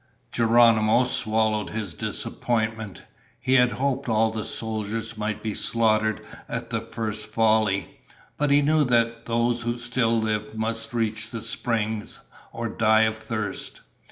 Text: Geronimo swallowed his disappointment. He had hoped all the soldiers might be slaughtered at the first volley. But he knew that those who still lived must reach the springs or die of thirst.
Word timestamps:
Geronimo 0.31 1.03
swallowed 1.03 1.69
his 1.69 1.93
disappointment. 1.93 3.03
He 3.39 3.53
had 3.53 3.73
hoped 3.73 4.09
all 4.09 4.31
the 4.31 4.43
soldiers 4.43 5.15
might 5.15 5.43
be 5.43 5.53
slaughtered 5.53 6.25
at 6.49 6.71
the 6.71 6.81
first 6.81 7.31
volley. 7.31 7.99
But 8.35 8.49
he 8.49 8.63
knew 8.63 8.83
that 8.85 9.27
those 9.27 9.61
who 9.61 9.77
still 9.77 10.19
lived 10.19 10.55
must 10.55 10.91
reach 10.91 11.29
the 11.29 11.41
springs 11.41 12.19
or 12.51 12.67
die 12.67 13.03
of 13.03 13.15
thirst. 13.15 13.81